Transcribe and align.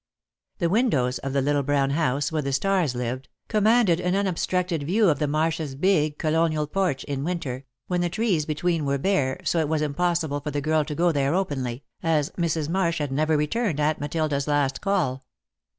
The 0.57 0.67
windows 0.67 1.19
of 1.19 1.31
the 1.31 1.43
little 1.43 1.61
brown 1.61 1.91
house, 1.91 2.31
where 2.31 2.41
the 2.41 2.51
Starrs 2.51 2.95
lived, 2.95 3.29
commanded 3.47 3.99
an 3.99 4.15
unobstructed 4.15 4.81
view 4.81 5.09
of 5.09 5.19
the 5.19 5.27
Marshs' 5.27 5.75
big 5.79 6.17
Colonial 6.17 6.65
porch, 6.65 7.03
in 7.03 7.23
Winter, 7.23 7.65
when 7.85 8.01
the 8.01 8.09
trees 8.09 8.47
between 8.47 8.83
were 8.83 8.97
bare, 8.97 9.39
so 9.43 9.59
it 9.59 9.69
was 9.69 9.83
impossible 9.83 10.39
for 10.39 10.49
the 10.49 10.59
girl 10.59 10.83
to 10.85 10.95
go 10.95 11.11
there, 11.11 11.35
openly, 11.35 11.83
as 12.01 12.31
Mrs. 12.31 12.67
Marsh 12.67 12.97
had 12.97 13.11
never 13.11 13.37
returned 13.37 13.79
Aunt 13.79 13.99
Matilda's 13.99 14.47
last 14.47 14.81
call. 14.81 15.23